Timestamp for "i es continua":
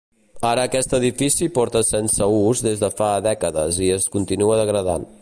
3.91-4.63